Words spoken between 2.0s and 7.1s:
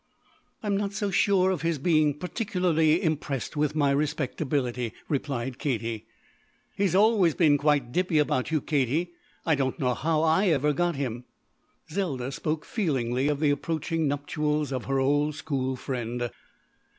particularly impressed with my respectability," replied Katie. "He's